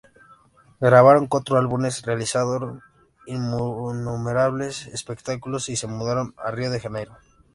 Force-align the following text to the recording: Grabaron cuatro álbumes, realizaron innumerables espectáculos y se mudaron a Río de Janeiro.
Grabaron 0.79 1.27
cuatro 1.27 1.59
álbumes, 1.59 2.01
realizaron 2.01 2.81
innumerables 3.27 4.87
espectáculos 4.87 5.69
y 5.69 5.75
se 5.75 5.85
mudaron 5.85 6.33
a 6.37 6.49
Río 6.49 6.71
de 6.71 6.79
Janeiro. 6.79 7.13